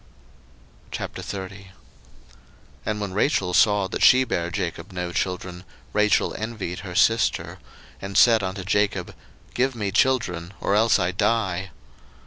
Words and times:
01:030:001 0.91 1.65
And 2.87 2.99
when 2.99 3.13
Rachel 3.13 3.53
saw 3.53 3.87
that 3.87 4.01
she 4.03 4.23
bare 4.23 4.49
Jacob 4.49 4.91
no 4.91 5.11
children, 5.11 5.63
Rachel 5.93 6.33
envied 6.35 6.79
her 6.79 6.95
sister; 6.95 7.59
and 8.01 8.17
said 8.17 8.41
unto 8.41 8.63
Jacob, 8.63 9.13
Give 9.53 9.75
me 9.75 9.91
children, 9.91 10.55
or 10.59 10.73
else 10.73 10.97
I 10.97 11.11
die. 11.11 11.69